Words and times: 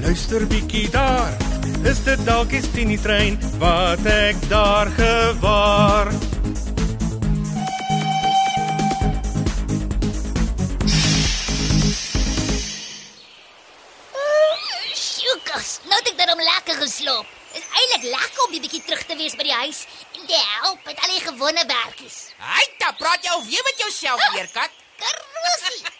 luister 0.00 0.46
bietjie 0.46 0.88
daar. 0.90 1.32
Is 1.84 2.02
dit 2.04 2.20
dalk 2.24 2.50
die 2.52 2.62
Tini 2.72 2.96
trein 3.00 3.36
wat 3.60 4.04
ek 4.08 4.40
daar 4.48 4.88
gewaar? 4.96 6.10
Sjoekas, 14.96 15.80
nou 15.84 15.98
het 15.98 16.10
ek 16.12 16.18
dan 16.18 16.34
om 16.34 16.42
lekker 16.44 16.80
geslaap. 16.80 17.28
Dit 17.52 17.62
is 17.62 17.70
eintlik 17.80 18.10
lekker 18.14 18.44
om 18.46 18.54
'n 18.54 18.60
bietjie 18.64 18.84
terug 18.86 19.04
te 19.04 19.16
wees 19.16 19.36
by 19.36 19.44
die 19.50 19.58
huis 19.62 19.86
en 20.16 20.26
te 20.26 20.40
help 20.58 20.78
met 20.84 21.00
al 21.02 21.10
die 21.16 21.24
gewone 21.28 21.64
werkies. 21.66 22.18
Hy 22.38 22.64
ta 22.78 22.92
praat 22.92 23.24
jy 23.24 23.30
alweer 23.30 23.64
met 23.64 23.78
jouself, 23.78 24.20
Weerkat? 24.32 24.70
Karosie, 25.00 25.60
vir 25.64 25.74
wat 25.84 25.99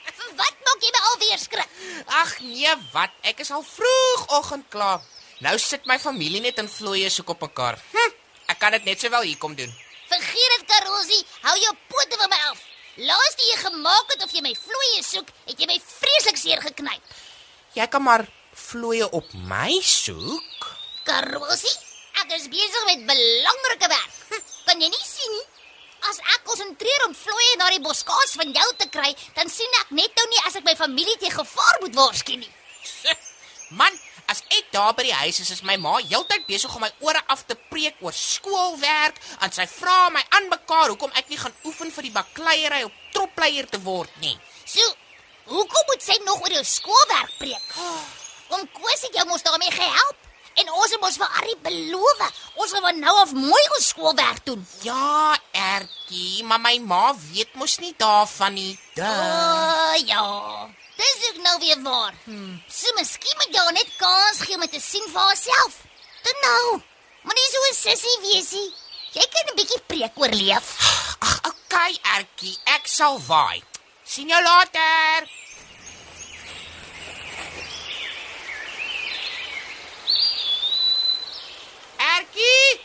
alweer 1.30 1.38
skrik? 1.38 1.68
Ag 2.06 2.40
nee, 2.42 2.72
wat? 2.92 3.12
Ek 3.22 3.40
is 3.40 3.50
al 3.50 3.62
vroegoggend 3.62 4.66
klaar. 4.70 5.02
Nou 5.40 5.56
sit 5.58 5.86
my 5.86 5.98
familie 5.98 6.40
net 6.40 6.58
in 6.58 6.68
vloeie 6.68 7.08
soek 7.10 7.30
op 7.30 7.46
mekaar. 7.46 7.78
Hm, 7.92 8.16
ek 8.50 8.58
kan 8.58 8.72
dit 8.72 8.84
net 8.84 9.00
sowel 9.00 9.22
hier 9.22 9.38
kom 9.38 9.54
doen. 9.54 9.70
Vergeet 10.10 10.56
dit, 10.56 10.66
Karosie, 10.66 11.22
hou 11.46 11.56
jou 11.56 11.74
pote 11.88 12.18
van 12.18 12.30
my 12.30 12.40
af. 12.50 12.58
Laas 12.96 13.36
jy 13.38 13.56
gemaak 13.62 14.10
het 14.10 14.24
of 14.24 14.32
jy 14.34 14.42
my 14.42 14.54
vloeie 14.58 15.04
soek, 15.06 15.30
het 15.46 15.60
jy 15.60 15.68
my 15.70 15.78
vreeslik 15.78 16.36
seer 16.36 16.60
geknyp. 16.60 17.14
Jy 17.78 17.86
kan 17.86 18.02
maar 18.02 18.26
vloeie 18.52 19.06
op 19.14 19.30
my 19.46 19.78
soek. 19.86 20.66
Karosie, 21.06 21.76
ek 22.24 22.34
is 22.36 22.50
besig 22.50 22.90
met 22.90 23.06
belangrike 23.06 23.88
werk. 23.94 24.18
Hm, 24.34 24.44
kan 24.66 24.82
jy 24.82 24.90
nie 24.90 25.06
sien 25.06 25.38
nie? 25.38 25.46
As 26.08 26.20
ek 26.34 26.44
konsentreer 26.48 27.06
om 27.06 27.14
vloeie 27.14 27.56
na 27.60 27.68
die 27.74 27.82
boskaas 27.84 28.36
van 28.40 28.52
jou 28.56 28.68
te 28.80 28.88
kry, 28.92 29.10
dan 29.36 29.50
sien 29.52 29.74
ek 29.82 29.90
net 29.96 30.14
nou 30.16 30.28
nie 30.30 30.44
as 30.48 30.56
ek 30.56 30.64
my 30.64 30.76
familie 30.78 31.16
te 31.20 31.32
gevaar 31.32 31.80
moet 31.82 31.98
waarsku 31.98 32.38
nie. 32.40 32.52
Man, 33.80 33.98
as 34.32 34.40
ek 34.56 34.70
daar 34.74 34.94
by 34.96 35.04
die 35.06 35.14
huis 35.14 35.42
is, 35.42 35.50
is 35.54 35.64
my 35.66 35.76
ma 35.78 35.98
heeltyd 35.98 36.46
besig 36.48 36.72
om 36.74 36.82
my 36.86 36.90
ore 37.06 37.20
af 37.30 37.44
te 37.46 37.56
preek 37.70 38.00
oor 38.02 38.16
skoolwerk 38.16 39.20
en 39.44 39.52
sy 39.54 39.66
vra 39.70 40.08
my 40.14 40.22
aan 40.38 40.48
mekaar 40.50 40.94
hoekom 40.94 41.12
ek 41.20 41.28
nie 41.30 41.38
gaan 41.38 41.54
oefen 41.68 41.92
vir 41.94 42.08
die 42.08 42.16
bakleierery 42.16 42.88
op 42.88 42.96
tropleier 43.14 43.68
te 43.70 43.82
word 43.84 44.16
nie. 44.24 44.34
So, 44.64 44.86
hoekom 45.52 45.86
moet 45.92 46.02
sy 46.06 46.16
nog 46.24 46.40
oor 46.42 46.56
jou 46.56 46.64
skoolwerk 46.66 47.36
preek? 47.42 47.78
Om 48.56 48.66
Koos 48.74 49.06
het 49.06 49.20
jou 49.20 49.28
mos 49.30 49.46
daarmee 49.46 49.70
gehelp. 49.76 50.29
Mos 51.00 51.16
vir 51.16 51.28
Arrie 51.38 51.56
beloof, 51.64 52.20
ons 52.60 52.72
gaan 52.72 52.82
van 52.84 52.98
nou 53.00 53.14
af 53.22 53.32
mooi 53.32 53.62
ons 53.76 53.88
skoolwerk 53.88 54.44
doen. 54.44 54.66
Ja, 54.84 55.36
Ertjie, 55.52 56.44
maar 56.44 56.60
my 56.60 56.74
ma 56.78 57.14
weet 57.32 57.54
mos 57.54 57.78
nie 57.80 57.94
daarvan 57.96 58.54
nie. 58.54 58.74
O, 58.76 59.00
Duh. 59.00 59.06
uh, 59.06 59.96
ja. 60.06 60.24
Dis 61.00 61.28
ook 61.30 61.38
nou 61.42 61.58
weer 61.62 61.80
waar. 61.82 62.12
Hmm. 62.24 62.60
So 62.68 62.92
miskien 62.98 63.36
moet 63.40 63.54
jy 63.56 63.64
net 63.72 63.96
kans 63.96 64.42
gee 64.44 64.54
om 64.58 64.66
te 64.68 64.80
sien 64.80 65.06
vir 65.08 65.20
haarself. 65.20 65.80
Dit 66.26 66.36
nou. 66.44 66.80
Moenie 67.24 67.48
so 67.52 67.58
'n 67.70 67.74
sissie 67.74 68.18
wees 68.26 68.50
nie. 68.52 68.68
Jy 69.16 69.24
kan 69.32 69.48
'n 69.52 69.56
bietjie 69.56 69.80
preek 69.86 70.12
oorleef. 70.20 70.66
Ag, 71.20 71.40
okay, 71.48 71.96
Ertjie, 72.16 72.56
ek 72.76 72.86
sal 72.88 73.18
waai. 73.26 73.62
sien 74.04 74.28
jou 74.28 74.42
later. 74.42 75.28
Ertjie! 82.30 82.80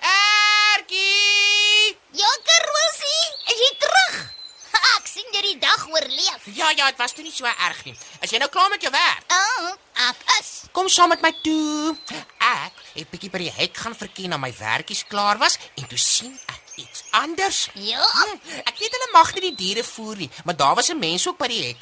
Ertjie! 0.00 1.96
Ja, 2.16 2.30
Karosie, 2.48 3.24
is 3.52 3.58
jy 3.60 3.70
terug? 3.82 4.16
Ek 4.96 5.08
sien 5.10 5.28
jy 5.34 5.42
die 5.44 5.58
dag 5.60 5.82
oorleef. 5.92 6.46
Ja, 6.56 6.70
ja, 6.76 6.88
dit 6.88 7.00
was 7.00 7.12
toe 7.16 7.24
nie 7.26 7.32
so 7.34 7.44
erg 7.48 7.82
nie. 7.84 7.94
As 8.24 8.32
jy 8.32 8.40
nou 8.40 8.48
klaar 8.52 8.70
met 8.72 8.82
jou 8.84 8.92
werk, 8.94 9.24
Oh, 9.34 9.68
ek 10.08 10.22
is. 10.38 10.50
kom 10.72 10.88
saam 10.92 11.10
met 11.12 11.22
my 11.24 11.32
toe. 11.44 11.92
Ek 12.40 12.80
het 12.94 13.10
bietjie 13.12 13.30
by 13.32 13.40
die 13.44 13.52
hek 13.58 13.76
gaan 13.76 13.96
verken 13.98 14.32
na 14.32 14.38
my 14.40 14.50
werkies 14.56 15.04
klaar 15.10 15.38
was 15.42 15.58
en 15.76 15.86
toe 15.90 15.98
sien 16.00 16.32
ek 16.48 16.78
iets 16.80 17.02
anders. 17.18 17.64
Ja. 17.74 18.00
Hm, 18.02 18.38
Ek 18.64 18.78
weet 18.80 18.94
hulle 18.96 19.10
mag 19.12 19.32
nie 19.34 19.48
die 19.50 19.56
diere 19.58 19.84
voer 19.84 20.16
nie, 20.24 20.30
maar 20.46 20.56
daar 20.56 20.76
was 20.78 20.88
'n 20.90 20.98
mens 20.98 21.26
ook 21.28 21.38
by 21.38 21.48
die 21.52 21.62
hek. 21.66 21.80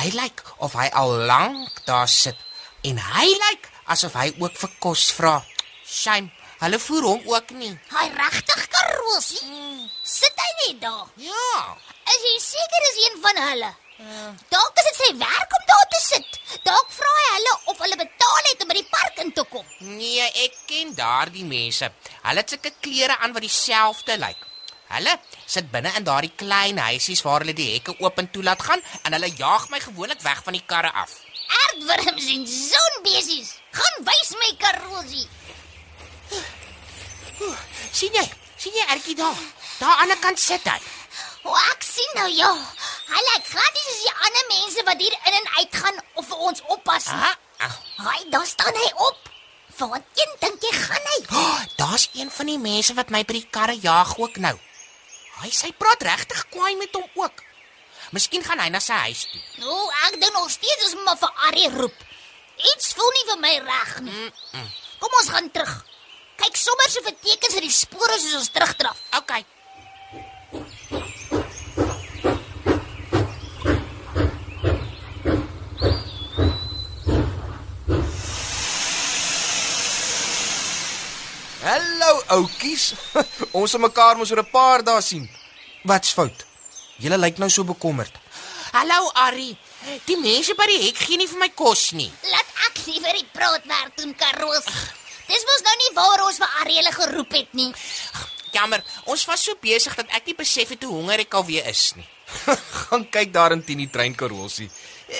Hy 0.00 0.08
lyk 0.14 0.42
of 0.58 0.72
hy 0.78 0.86
al 0.92 1.10
lank 1.26 1.84
daar 1.86 2.08
sit 2.08 2.36
en 2.84 2.96
hy 2.98 3.26
lyk 3.26 3.68
asof 3.90 4.12
hy 4.14 4.32
ook 4.38 4.54
vir 4.56 4.70
kos 4.78 5.10
vra. 5.12 5.42
Shame, 5.90 6.30
hulle 6.62 6.78
voer 6.78 7.06
hom 7.08 7.28
ook 7.34 7.50
nie. 7.58 7.72
Hy 7.90 8.06
regtig 8.14 8.66
Karosie. 8.74 9.42
Sit 10.06 10.42
hy 10.44 10.50
net 10.60 10.82
daar? 10.84 11.06
Ja. 11.18 11.54
Is 12.14 12.26
jy 12.28 12.34
seker 12.44 12.84
dis 12.86 13.00
een 13.06 13.16
van 13.24 13.40
hulle? 13.48 13.70
Dalk 14.48 14.78
is 14.80 14.86
dit 14.86 14.98
sy 15.00 15.08
werk 15.20 15.56
om 15.58 15.64
daar 15.68 15.88
te 15.92 15.98
sit. 16.00 16.38
Dalk 16.64 16.92
vra 16.94 17.10
hy 17.16 17.26
hulle 17.34 17.56
of 17.72 17.82
hulle 17.84 17.98
betaal 18.00 18.46
het 18.48 18.62
om 18.64 18.70
by 18.70 18.76
die 18.78 18.86
park 18.92 19.18
in 19.24 19.32
te 19.36 19.44
kom. 19.50 19.66
Nee, 19.98 20.28
ek 20.44 20.60
ken 20.70 20.94
daardie 20.96 21.44
mense. 21.48 21.90
Hulle 22.22 22.44
het 22.44 22.54
sulke 22.54 22.72
klere 22.80 23.18
aan 23.18 23.34
wat 23.36 23.44
dieselfde 23.44 24.16
lyk. 24.22 24.46
Hulle 24.90 25.16
sit 25.46 25.68
binne 25.74 25.92
in 25.98 26.06
daardie 26.06 26.32
klein 26.38 26.80
huisies 26.86 27.22
waar 27.26 27.44
hulle 27.44 27.54
die 27.54 27.68
hekke 27.74 27.94
oop 28.02 28.22
en 28.22 28.30
toelaat 28.30 28.62
gaan 28.70 28.80
en 29.04 29.18
hulle 29.18 29.30
jaag 29.42 29.68
my 29.74 29.82
gewoonlik 29.84 30.22
weg 30.24 30.40
van 30.46 30.56
die 30.56 30.64
karre 30.72 30.90
af. 31.02 31.18
Aardwurms 31.60 32.30
en 32.36 32.46
sonbesies. 32.54 33.52
Gaan 33.74 34.02
wys 34.08 34.32
my 34.40 34.50
Karosie. 34.64 35.26
Sien 37.92 38.14
jy? 38.14 38.26
sien 38.60 38.76
jy 38.76 38.86
Ertjie 38.92 39.16
daar? 39.16 39.36
Daar 39.80 39.88
aan 39.88 39.96
die 39.96 40.02
ander 40.02 40.18
kant 40.24 40.40
sit 40.40 40.66
hy. 40.68 40.78
O, 41.48 41.54
ek 41.72 41.84
sien 41.84 42.16
nou 42.18 42.28
ja. 42.28 42.50
Hy 43.10 43.20
lyk 43.26 43.46
glad 43.48 43.76
nie 43.76 43.84
soos 43.86 44.02
die 44.04 44.16
ander 44.26 44.48
mense 44.50 44.84
wat 44.88 45.00
hier 45.00 45.16
in 45.30 45.36
en 45.38 45.48
uit 45.56 45.78
gaan 45.82 46.00
of 46.20 46.28
vir 46.28 46.46
ons 46.50 46.64
oppas 46.76 47.08
nie. 47.08 47.30
Ah, 47.30 47.68
ah. 47.68 47.76
Hy, 48.04 48.16
daar 48.34 48.46
staan 48.46 48.76
hy 48.76 48.90
op. 49.08 49.30
Vir 49.78 49.88
wat 49.94 50.20
een 50.20 50.34
dink 50.44 50.66
jy 50.66 50.72
gaan 50.76 51.12
hy? 51.12 51.20
Oh, 51.40 51.60
Daar's 51.80 52.08
een 52.12 52.30
van 52.30 52.50
die 52.52 52.58
mense 52.60 52.94
wat 52.98 53.12
my 53.14 53.22
by 53.24 53.38
die 53.38 53.48
karre 53.50 53.76
jaag 53.80 54.12
ook 54.20 54.36
nou. 54.44 54.56
Hy 55.40 55.50
sy 55.56 55.72
praat 55.72 56.04
regtig 56.04 56.42
kwaai 56.52 56.76
met 56.76 56.92
hom 56.94 57.08
ook. 57.24 57.40
Miskien 58.12 58.44
gaan 58.44 58.60
hy 58.60 58.68
na 58.68 58.80
sy 58.84 58.98
huis 59.06 59.24
toe. 59.30 59.40
Nou, 59.64 59.84
ek 60.08 60.18
dink 60.20 60.34
nog 60.36 60.50
steeds 60.52 60.90
ons 60.90 60.98
moet 60.98 61.08
maar 61.08 61.20
vir 61.22 61.46
Arrie 61.48 61.70
roep. 61.72 62.04
Iets 62.74 62.92
voel 62.98 63.14
nie 63.16 63.26
vir 63.30 63.40
my 63.40 63.54
reg 63.64 63.92
nie. 64.04 64.12
Mm 64.12 64.32
-mm. 64.52 64.68
Kom 65.00 65.16
ons 65.20 65.32
gaan 65.32 65.50
terug. 65.50 65.72
Kyk 66.40 66.56
sommer 66.56 66.88
so 66.88 67.02
vir 67.04 67.16
tekens 67.20 67.56
in 67.58 67.66
die 67.66 67.74
spore 67.74 68.16
soos 68.16 68.38
ons 68.38 68.52
terugdraf. 68.54 69.00
Okay. 69.18 69.44
Hallo 81.60 82.12
oudjies. 82.38 82.94
Ons 83.58 83.76
het 83.76 83.82
mekaar 83.84 84.16
mos 84.16 84.32
oor 84.32 84.40
'n 84.40 84.50
paar 84.50 84.80
dae 84.82 85.02
sien. 85.04 85.28
Wat's 85.84 86.16
fout? 86.16 86.46
Julle 87.04 87.18
lyk 87.20 87.36
nou 87.38 87.50
so 87.52 87.64
bekommerd. 87.64 88.16
Hallo 88.72 89.10
Ari. 89.26 89.52
Die 90.08 90.16
mense 90.16 90.56
by 90.56 90.66
die 90.72 90.80
hek 90.86 91.04
gee 91.04 91.20
nie 91.20 91.28
vir 91.28 91.40
my 91.44 91.50
kos 91.52 91.92
nie. 91.92 92.08
Laat 92.32 92.50
ek 92.68 92.80
liewer 92.86 93.14
die 93.20 93.28
praatwerk 93.36 93.92
doen, 94.00 94.16
Karoos. 94.16 94.66
Dis 95.30 95.46
mos 95.46 95.62
nou 95.66 95.74
nie 95.78 95.90
waar 95.94 96.24
ons 96.26 96.40
vir 96.42 96.56
Arrie 96.60 96.78
hulle 96.80 96.92
geroep 96.94 97.36
het 97.38 97.52
nie. 97.58 97.68
Jammer, 98.50 98.82
ons 99.06 99.24
was 99.30 99.44
so 99.46 99.54
besig 99.62 99.94
dat 99.94 100.10
ek 100.18 100.26
nie 100.26 100.34
besef 100.38 100.72
het 100.74 100.82
hoe 100.82 100.96
honger 100.96 101.22
ek 101.22 101.36
alweer 101.38 101.68
is 101.70 101.92
nie. 101.98 102.08
Gaan 102.88 103.06
kyk 103.14 103.30
daar 103.34 103.54
in 103.54 103.62
Tini 103.66 103.86
trein 103.94 104.16
Karolsie. 104.18 104.66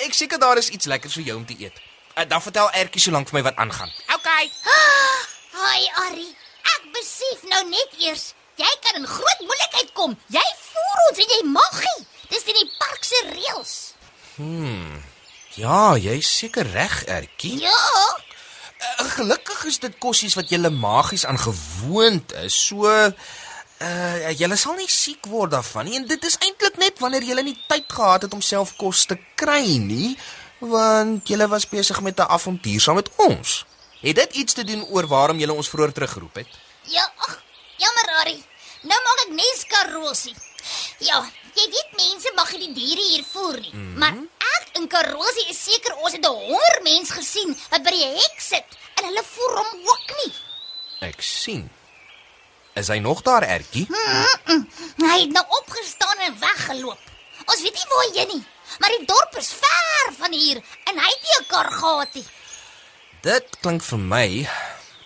Ek 0.03 0.15
seker 0.15 0.39
daar 0.41 0.59
is 0.59 0.71
iets 0.75 0.89
lekkers 0.91 1.15
vir 1.19 1.31
jou 1.31 1.37
om 1.39 1.47
te 1.47 1.55
eet. 1.59 1.79
Uh, 2.11 2.25
dan 2.27 2.43
vertel 2.43 2.67
Ertjie 2.75 3.05
so 3.05 3.15
lank 3.15 3.31
vir 3.31 3.39
my 3.39 3.45
wat 3.47 3.63
aangaan. 3.63 3.91
Okay. 4.17 4.51
Haai 5.61 5.87
Arrie, 6.07 6.31
ek 6.75 6.91
besef 6.95 7.47
nou 7.51 7.63
net 7.71 7.99
eers 8.03 8.31
jy 8.61 8.71
kan 8.85 8.99
in 8.99 9.07
groot 9.09 9.45
moeilikheid 9.45 9.93
kom. 9.97 10.17
Jy 10.33 10.43
voer 10.65 11.05
ons 11.07 11.21
en 11.23 11.33
jy 11.35 11.39
mag 11.49 11.77
nie. 11.87 12.03
Dis 12.31 12.47
in 12.51 12.59
die 12.59 12.69
park 12.79 13.07
se 13.07 13.21
reëls. 13.31 13.75
Ja, 15.59 15.95
jy's 15.99 16.29
seker 16.41 16.67
reg, 16.75 17.01
Ertjie. 17.11 17.57
Ja. 17.65 17.79
Uh, 18.81 19.05
gelukkig 19.15 19.65
is 19.69 19.79
dit 19.79 19.97
kossies 20.01 20.35
wat 20.35 20.49
julle 20.49 20.69
magies 20.73 21.25
aan 21.25 21.37
gewoond 21.39 22.33
is. 22.33 22.57
So 22.67 22.89
uh 23.81 24.31
julle 24.37 24.57
sal 24.61 24.75
nie 24.77 24.89
siek 24.89 25.25
word 25.25 25.55
daarvan 25.55 25.87
nie 25.89 25.97
en 25.97 26.05
dit 26.05 26.25
is 26.25 26.37
eintlik 26.45 26.77
net 26.77 26.99
wanneer 27.01 27.25
julle 27.25 27.43
nie 27.45 27.57
tyd 27.69 27.87
gehad 27.89 28.27
het 28.27 28.33
om 28.37 28.41
self 28.45 28.75
kos 28.77 29.07
te 29.09 29.17
kry 29.35 29.77
nie, 29.81 30.13
want 30.59 31.29
julle 31.29 31.47
was 31.49 31.65
besig 31.69 32.01
met 32.01 32.19
'n 32.19 32.29
avontuur 32.37 32.81
saam 32.81 32.95
met 32.95 33.09
ons. 33.15 33.65
Het 34.01 34.15
dit 34.15 34.35
iets 34.41 34.53
te 34.53 34.63
doen 34.63 34.85
oor 34.89 35.07
waarom 35.07 35.37
julle 35.37 35.53
ons 35.53 35.69
vroeër 35.69 35.93
teruggeroep 35.93 36.35
het? 36.35 36.47
Ja, 36.89 37.11
ag, 37.17 37.41
jammer 37.77 38.07
Ari. 38.21 38.43
Nou 38.81 38.99
maak 39.05 39.19
ek 39.25 39.33
nes 39.37 39.65
karosie. 39.67 40.35
Ja, 40.97 41.25
jy 41.55 41.67
weet 41.75 41.97
mense 41.97 42.31
mag 42.35 42.51
nie 42.51 42.67
die 42.67 42.73
diere 42.73 43.07
hier 43.09 43.23
voer 43.33 43.59
nie, 43.59 43.73
mm 43.73 43.81
-hmm. 43.81 43.97
maar 43.99 44.13
ek 44.57 44.77
in 44.79 44.87
karosie 44.87 45.47
is 45.49 45.63
seker 45.63 45.95
ons 45.95 46.13
het 46.13 46.25
'n 46.25 46.33
honger 46.47 46.79
mens 46.83 47.09
gesien 47.09 47.57
wat 47.69 47.83
by 47.83 47.91
die 47.91 48.05
hek 48.05 48.39
sit 48.39 48.67
en 48.95 49.05
hulle 49.05 49.23
voer 49.23 49.57
hom 49.57 49.87
ook 49.93 50.07
nie. 50.23 50.33
Ek 50.99 51.21
sien. 51.21 51.69
Is 52.73 52.87
hy 52.87 52.99
nog 52.99 53.21
daar, 53.21 53.43
Ertjie? 53.43 53.87
Hy 55.11 55.19
het 55.19 55.31
nou 55.31 55.45
opgestaan 55.59 56.17
en 56.17 56.39
weggeloop. 56.39 56.99
Ons 57.45 57.61
weet 57.61 57.73
nie 57.73 57.87
waar 57.89 58.05
hy 58.15 58.25
nie, 58.33 58.43
maar 58.79 58.89
die 58.89 59.05
dorp 59.05 59.35
is 59.37 59.49
ver 59.53 60.13
van 60.17 60.31
hier 60.31 60.61
en 60.85 60.99
hy 60.99 61.09
het 61.09 61.21
nie 61.23 61.39
'n 61.39 61.47
kar 61.47 61.71
gehad 61.71 62.13
nie. 62.13 62.25
Dit 63.21 63.57
klink 63.61 63.83
vir 63.83 63.99
my 63.99 64.47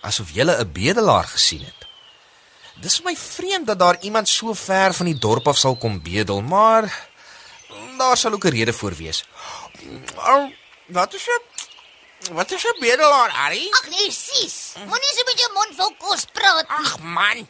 asof 0.02 0.30
jy 0.30 0.44
'n 0.44 0.72
bedelaar 0.72 1.24
gesien 1.24 1.64
het. 1.64 1.85
Dis 2.80 2.98
vir 3.00 3.10
my 3.10 3.16
vreemd 3.16 3.66
dat 3.66 3.78
daar 3.78 3.98
iemand 4.00 4.28
so 4.28 4.54
ver 4.54 4.94
van 4.94 5.06
die 5.06 5.18
dorp 5.18 5.48
af 5.48 5.58
sal 5.58 5.76
kom 5.76 6.02
bedel, 6.02 6.42
maar 6.42 7.08
daar 7.98 8.16
sal 8.16 8.32
ook 8.32 8.44
'n 8.44 8.56
rede 8.58 8.72
voor 8.72 8.94
wees. 8.94 9.24
Oh, 10.16 10.50
wat 10.86 11.14
is 11.14 11.26
'n 11.26 11.44
Wat 12.32 12.50
is 12.50 12.64
'n 12.64 12.80
bedelaar, 12.80 13.30
Ari? 13.30 13.68
Ag 13.70 13.88
nee, 13.88 14.10
sis. 14.10 14.72
Moenie 14.76 15.14
so 15.14 15.22
met 15.24 15.38
jou 15.38 15.52
mond 15.52 15.72
vol 15.76 15.94
kos 15.98 16.24
praat 16.32 16.68
nie. 16.68 16.86
Ag 16.86 16.98
man, 17.00 17.48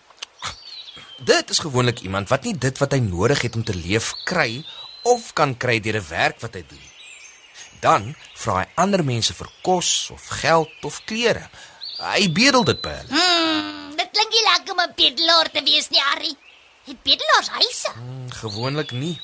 Dit 1.16 1.50
is 1.50 1.58
gewoonlik 1.58 2.00
iemand 2.00 2.28
wat 2.28 2.44
nie 2.44 2.58
dit 2.58 2.78
wat 2.78 2.92
hy 2.92 2.98
nodig 2.98 3.40
het 3.42 3.54
om 3.56 3.64
te 3.64 3.74
leef 3.74 4.12
kry 4.28 4.64
of 5.02 5.32
kan 5.32 5.56
kry 5.56 5.80
deur 5.80 5.96
'n 5.96 6.08
werk 6.08 6.40
wat 6.40 6.54
hy 6.54 6.64
doen. 6.68 6.86
Dan 7.80 8.14
vra 8.34 8.54
hy 8.58 8.66
ander 8.74 9.04
mense 9.04 9.34
vir 9.34 9.48
kos 9.62 10.10
of 10.12 10.26
geld 10.26 10.84
of 10.84 11.04
klere. 11.04 11.48
Hy 11.98 12.32
bedel 12.32 12.64
dit 12.64 12.80
by 12.80 12.90
hulle. 12.90 13.08
Hmm, 13.08 13.64
dit 13.64 13.75
klink 14.16 14.32
nie 14.32 14.44
lekker 14.48 14.72
om 14.72 14.80
'n 14.80 14.94
bedelaar 14.96 15.48
te 15.52 15.62
wees 15.62 15.88
nie, 15.92 16.02
Ari. 16.12 16.32
Het 16.86 17.02
bedelaars 17.02 17.48
huise? 17.48 17.90
Hmm, 17.92 18.30
gewoonlik 18.32 18.90
nie. 18.90 19.20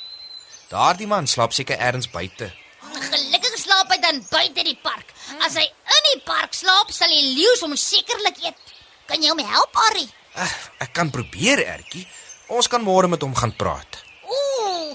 Daardie 0.68 1.06
man 1.06 1.26
slaap 1.26 1.52
seker 1.52 1.78
elders 1.78 2.10
buite. 2.10 2.52
Gelukkig 2.92 3.56
slaap 3.58 3.88
hy 3.92 3.98
dan 4.00 4.26
buite 4.30 4.62
die 4.64 4.78
park. 4.82 5.12
As 5.40 5.54
hy 5.54 5.64
in 5.96 6.04
die 6.12 6.22
park 6.24 6.54
slaap, 6.54 6.90
sal 6.92 7.08
die 7.08 7.34
leeu's 7.36 7.60
hom 7.60 7.76
sekerlik 7.76 8.38
eet. 8.44 8.58
Kan 9.06 9.22
jy 9.22 9.28
hom 9.28 9.38
help, 9.38 9.76
Ari? 9.88 10.08
Uh, 10.36 10.52
ek 10.78 10.92
kan 10.92 11.10
probeer, 11.10 11.58
Ertjie. 11.58 12.06
Ons 12.48 12.68
kan 12.68 12.82
môre 12.82 13.08
met 13.08 13.22
hom 13.22 13.34
gaan 13.34 13.54
praat. 13.56 14.00
Ooh, 14.24 14.90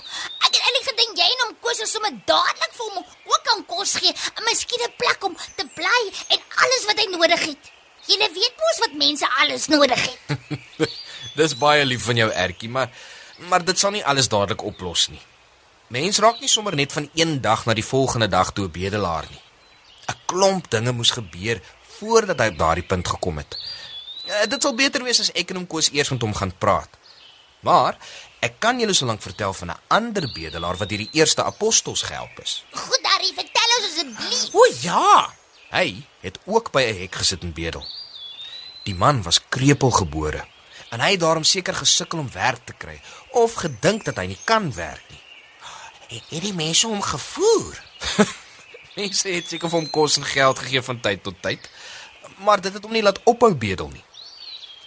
ek 0.45 0.51
het 0.51 0.61
eintlik 0.61 0.89
gedink 0.91 1.17
jy 1.17 1.29
en 1.33 1.45
hom 1.45 1.55
kos 1.61 1.79
is 1.79 1.91
sommer 1.91 2.13
dadelik 2.25 2.73
vir 2.73 2.85
hom 2.85 3.05
ook 3.05 3.43
kan 3.43 3.65
kos 3.65 3.95
gee, 4.01 4.13
en 4.35 4.43
miskien 4.43 4.83
'n 4.83 4.93
plek 4.97 5.23
om 5.23 5.35
te 5.55 5.65
bly 5.79 6.01
en 6.33 6.39
alles 6.63 6.85
wat 6.85 6.99
hy 6.99 7.07
nodig 7.15 7.45
het. 7.45 7.66
Jy 8.07 8.17
weet 8.17 8.55
mos 8.61 8.79
wat 8.79 8.93
mense 8.93 9.27
alles 9.41 9.67
nodig 9.67 10.01
het. 10.05 10.37
Dis 11.39 11.55
baie 11.57 11.85
lief 11.85 12.03
van 12.07 12.15
jou, 12.15 12.29
Ertjie, 12.31 12.69
maar 12.69 12.89
maar 13.37 13.61
dit 13.65 13.77
sal 13.79 13.91
nie 13.91 14.05
alles 14.05 14.27
dadelik 14.27 14.63
oplos 14.65 15.07
nie. 15.13 15.21
Mens 15.93 16.17
raak 16.19 16.39
nie 16.41 16.49
sommer 16.49 16.75
net 16.75 16.91
van 16.91 17.09
een 17.13 17.41
dag 17.41 17.65
na 17.65 17.73
die 17.77 17.85
volgende 17.85 18.27
dag 18.27 18.51
toe 18.51 18.65
'n 18.65 18.71
bedelaar 18.71 19.25
nie. 19.29 19.41
'n 20.09 20.15
Klomp 20.25 20.69
dinge 20.71 20.91
moes 20.91 21.11
gebeur 21.11 21.61
voordat 21.99 22.39
hy 22.39 22.47
op 22.47 22.57
daardie 22.57 22.83
punt 22.83 23.07
gekom 23.07 23.37
het. 23.37 23.57
Uh, 24.27 24.45
dit 24.49 24.61
sal 24.61 24.73
beter 24.75 25.03
wees 25.03 25.19
as 25.19 25.31
ek 25.31 25.49
en 25.49 25.55
hom 25.55 25.67
kos 25.67 25.91
eers 25.91 26.09
met 26.09 26.21
hom 26.21 26.33
gaan 26.35 26.57
praat. 26.57 26.89
Maar 27.59 27.97
ek 28.39 28.59
kan 28.59 28.79
julle 28.79 28.93
solank 28.93 29.21
vertel 29.21 29.53
van 29.53 29.69
'n 29.71 29.79
ander 29.87 30.31
bedelaar 30.33 30.77
wat 30.77 30.89
deur 30.89 30.97
die 30.97 31.09
eerste 31.13 31.43
apostels 31.43 32.01
gehelp 32.01 32.39
is. 32.43 32.63
Goed, 32.71 33.03
Ari, 33.03 33.31
vertel 33.35 33.69
ons 33.77 33.87
asseblief. 33.89 34.53
o 34.53 34.65
ja. 34.81 35.33
Hy 35.69 36.03
het 36.23 36.39
ook 36.45 36.71
by 36.71 36.81
'n 36.81 36.99
hek 36.99 37.15
gesit 37.15 37.43
en 37.43 37.53
bedel. 37.53 37.85
Die 38.83 38.95
man 38.95 39.21
was 39.21 39.41
krepeel 39.49 39.91
gebore 39.91 40.45
en 40.89 40.99
hy 40.99 41.11
het 41.11 41.19
daarom 41.19 41.43
seker 41.43 41.75
gesukkel 41.75 42.19
om 42.19 42.31
werk 42.31 42.65
te 42.65 42.73
kry 42.73 43.01
of 43.31 43.53
gedink 43.53 44.05
dat 44.05 44.15
hy 44.15 44.25
nie 44.25 44.39
kan 44.43 44.73
werk 44.73 45.03
nie. 45.09 45.23
Het 46.07 46.23
hierdie 46.29 46.53
mense 46.53 46.87
hom 46.87 47.01
gevoer? 47.01 47.83
Mense 48.97 49.29
het 49.29 49.47
seker 49.47 49.69
vir 49.69 49.79
hom 49.79 49.89
kos 49.89 50.17
en 50.17 50.25
geld 50.25 50.59
gegee 50.59 50.81
van 50.81 50.99
tyd 50.99 51.23
tot 51.23 51.41
tyd, 51.41 51.69
maar 52.37 52.61
dit 52.61 52.73
het 52.73 52.83
hom 52.83 52.93
nie 52.93 53.03
laat 53.03 53.19
ophou 53.23 53.53
bedel 53.53 53.89
nie. 53.89 54.03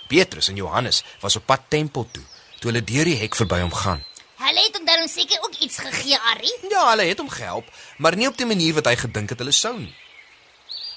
Petrus 0.08 0.48
en 0.48 0.56
Johannes 0.56 1.04
was 1.20 1.36
op 1.36 1.46
pad 1.46 1.60
tempel 1.68 2.08
toe 2.10 2.24
toe 2.58 2.70
hulle 2.70 2.84
deur 2.84 3.04
die 3.04 3.16
hek 3.16 3.36
verby 3.38 3.60
hom 3.60 3.72
gaan. 3.72 4.02
Hulle 4.40 4.64
het 4.66 4.76
hom 4.76 4.84
dan 4.84 5.08
seker 5.08 5.38
ook 5.44 5.54
iets 5.60 5.78
gegee, 5.78 6.18
Ari. 6.32 6.50
Ja, 6.72 6.90
hulle 6.90 7.06
het 7.08 7.18
hom 7.18 7.28
gehelp, 7.28 7.68
maar 7.96 8.16
nie 8.16 8.28
op 8.28 8.36
die 8.36 8.48
manier 8.48 8.74
wat 8.74 8.88
hy 8.90 8.96
gedink 8.96 9.32
het 9.32 9.38
hulle 9.38 9.54
sou 9.54 9.76
nie. 9.78 9.94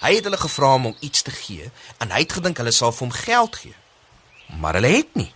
Hy 0.03 0.17
het 0.17 0.25
hulle 0.27 0.37
gevra 0.37 0.73
om 0.75 0.89
hom 0.89 0.97
iets 0.99 1.23
te 1.23 1.31
gee 1.31 1.69
en 2.03 2.11
hy 2.11 2.25
het 2.25 2.35
gedink 2.35 2.59
hulle 2.59 2.73
sal 2.75 2.91
vir 2.91 3.05
hom 3.07 3.15
geld 3.15 3.55
gee. 3.61 3.75
Maar 4.59 4.79
hulle 4.79 4.91
het 4.97 5.15
nie. 5.15 5.29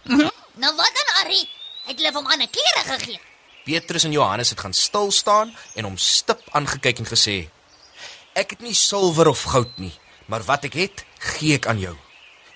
Nou 0.58 0.74
wat 0.76 1.00
dan, 1.00 1.14
Ari? 1.22 1.44
Het 1.88 2.00
hulle 2.00 2.12
vir 2.12 2.20
hom 2.22 2.32
ander 2.34 2.50
klere 2.52 2.84
gegee? 2.88 3.20
Petrus 3.68 4.08
en 4.08 4.16
Johannes 4.16 4.50
het 4.50 4.60
gaan 4.60 4.74
stil 4.74 5.12
staan 5.12 5.54
en 5.76 5.88
hom 5.88 5.98
stip 5.98 6.42
aangekyk 6.56 7.04
en 7.04 7.10
gesê: 7.10 7.38
Ek 8.34 8.56
het 8.56 8.64
nie 8.66 8.76
silwer 8.76 9.28
of 9.32 9.44
goud 9.52 9.78
nie, 9.78 9.94
maar 10.26 10.46
wat 10.48 10.68
ek 10.70 10.78
het, 10.80 11.04
gee 11.36 11.60
ek 11.60 11.68
aan 11.68 11.80
jou. 11.80 11.96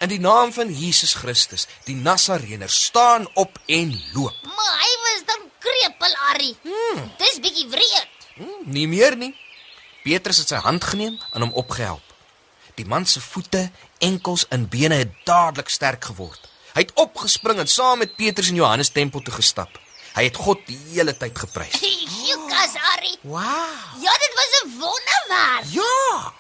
In 0.02 0.10
die 0.10 0.20
naam 0.20 0.54
van 0.56 0.72
Jesus 0.74 1.14
Christus, 1.14 1.68
die 1.86 1.96
Nasareëner, 1.96 2.70
staan 2.70 3.28
op 3.38 3.60
en 3.68 3.92
loop. 4.16 4.38
Maar 4.48 4.74
hy 4.82 4.92
was 5.06 5.24
dan 5.30 5.44
krepeel, 5.62 6.16
Ari. 6.32 6.52
Hmm. 6.64 7.12
Dis 7.22 7.38
bietjie 7.44 7.68
wreed. 7.70 8.26
Hm, 8.40 8.64
nie 8.66 8.88
meer 8.90 9.18
nie. 9.18 9.36
Petrus 10.04 10.42
het 10.42 10.54
sy 10.54 10.60
hand 10.66 10.84
geneem 10.84 11.20
en 11.34 11.46
hom 11.46 11.54
opgehelp. 11.54 12.04
Die 12.80 12.86
man 12.86 13.06
se 13.06 13.22
voete, 13.22 13.70
enkels 14.00 14.48
en 14.50 14.70
bene 14.70 15.02
het 15.04 15.14
dadelik 15.28 15.70
sterk 15.70 16.06
geword. 16.10 16.48
Hy 16.74 16.86
het 16.86 16.94
opgespring 16.96 17.60
en 17.60 17.68
saam 17.68 18.00
met 18.02 18.16
Petrus 18.16 18.50
en 18.50 18.60
Johannes 18.62 18.90
tempel 18.96 19.22
toe 19.22 19.34
gestap. 19.36 19.80
Hy 20.16 20.24
het 20.28 20.36
God 20.40 20.64
die 20.68 20.80
hele 20.92 21.14
tyd 21.18 21.38
geprys. 21.40 21.78
Jukas, 22.28 22.76
Ari. 22.96 23.14
Wow. 23.22 24.02
Ja, 24.04 24.14
dit 24.24 24.34
was 24.40 24.52
'n 24.64 24.70
wonderwerk. 24.80 25.66
Ja. 25.72 26.34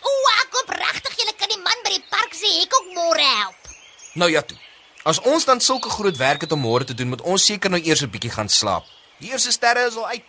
O, 0.00 0.10
ek 0.42 0.48
hoop 0.56 0.70
regtig 0.76 1.16
julle 1.16 1.34
kan 1.36 1.48
die 1.48 1.62
man 1.62 1.84
by 1.84 1.90
die 1.96 2.04
park 2.10 2.34
se 2.34 2.48
hek 2.60 2.74
ook 2.78 2.88
môre 2.94 3.26
help. 3.42 3.72
Nou 4.14 4.30
ja 4.30 4.42
toe. 4.42 4.58
As 5.02 5.20
ons 5.20 5.44
dan 5.44 5.60
sulke 5.60 5.88
groot 5.90 6.16
werk 6.16 6.40
het 6.40 6.52
om 6.52 6.60
môre 6.60 6.84
te 6.84 6.94
doen, 6.94 7.08
moet 7.08 7.20
ons 7.20 7.44
seker 7.44 7.70
nou 7.70 7.80
eers 7.82 8.02
'n 8.02 8.10
bietjie 8.10 8.30
gaan 8.30 8.48
slaap. 8.48 8.84
Die 9.18 9.30
eerste 9.30 9.52
sterre 9.52 9.86
is 9.86 9.96
al 9.96 10.06
uit. 10.06 10.28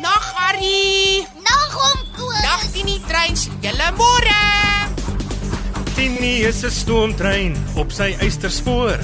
Nag 0.00 0.24
Harry. 0.34 1.26
Nag 1.44 1.72
hom, 1.76 1.98
Koos. 2.16 2.40
Nag 2.40 2.62
die 2.72 2.84
nie 2.88 3.00
trein. 3.04 3.36
Julle 3.60 3.88
môre. 3.98 4.38
Tini 5.94 6.40
is 6.48 6.64
'n 6.64 6.70
stoomtrein 6.70 7.54
op 7.76 7.92
sy 7.92 8.16
eysterspoor. 8.20 8.98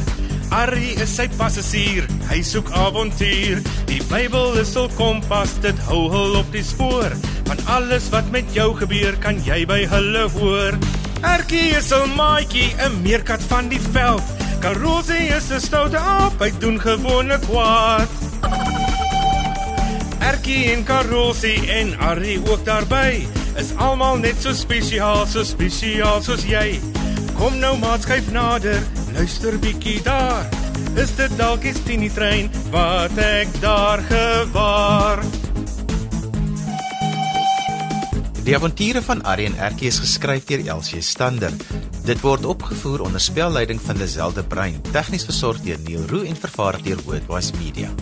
Arrie 0.51 0.95
is 1.03 1.11
sy 1.17 1.27
passasier, 1.29 2.07
hy 2.31 2.41
soek 2.43 2.71
avontuur. 2.71 3.61
Die 3.87 4.01
Bybel 4.09 4.57
is 4.63 4.75
hul 4.75 4.89
kompas, 4.97 5.53
dit 5.61 5.79
hou 5.89 6.09
hul 6.09 6.37
op 6.37 6.53
die 6.53 6.65
spoor. 6.65 7.13
Van 7.45 7.59
alles 7.67 8.09
wat 8.09 8.31
met 8.31 8.47
jou 8.55 8.75
gebeur, 8.75 9.17
kan 9.21 9.43
jy 9.45 9.67
by 9.67 9.85
hulle 9.87 10.29
hoor. 10.39 10.79
Erkie 11.23 11.77
is 11.77 11.93
'n 11.93 12.15
maatjie, 12.17 12.73
'n 12.79 13.03
meerkat 13.03 13.43
van 13.43 13.69
die 13.69 13.81
veld. 13.93 14.23
Karosie 14.61 15.29
is 15.37 15.51
'n 15.51 15.61
stoute 15.61 15.99
aap, 15.99 16.41
hy 16.41 16.51
doen 16.59 16.81
gewone 16.81 17.39
kwaad. 17.39 18.09
Erkie 20.27 20.73
en 20.73 20.83
Karosie 20.83 21.61
en 21.71 21.93
Arrie 22.03 22.41
ook 22.51 22.65
daarby 22.67 23.27
is 23.61 23.69
almal 23.79 24.19
net 24.19 24.41
so 24.43 24.51
spesiaal, 24.57 25.23
so 25.31 25.45
spesiaal 25.47 26.19
soos 26.25 26.43
jy. 26.49 26.81
Kom 27.37 27.61
nou 27.63 27.77
maat 27.79 28.03
skuif 28.03 28.33
nader, 28.35 28.83
luister 29.15 29.55
bietjie 29.63 30.01
daar. 30.03 30.49
Is 30.99 31.15
dit 31.15 31.31
dalk 31.39 31.63
die 31.63 31.75
Tini 31.87 32.11
trein 32.11 32.51
wat 32.75 33.15
ek 33.23 33.55
daar 33.63 34.03
gewaar? 34.09 35.23
Die 38.47 38.55
avonture 38.59 39.03
van 39.07 39.23
Arrie 39.31 39.47
en 39.53 39.59
Erkie 39.63 39.93
is 39.93 40.01
geskryf 40.03 40.49
deur 40.51 40.67
Elsie 40.75 41.05
Stander. 41.07 41.55
Dit 42.07 42.23
word 42.27 42.47
opgevoer 42.47 43.07
onder 43.07 43.23
spelleiding 43.23 43.79
van 43.83 44.03
Lazelle 44.03 44.41
de 44.41 44.43
Bruin, 44.43 44.83
tegnies 44.91 45.27
versorg 45.31 45.63
deur 45.63 45.79
Neil 45.87 46.07
Roo 46.11 46.27
en 46.27 46.39
vervaar 46.39 46.83
deur 46.83 46.99
Worldwide 47.07 47.63
Media. 47.63 47.95